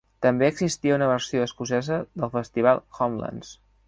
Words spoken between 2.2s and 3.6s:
del festival Homelands.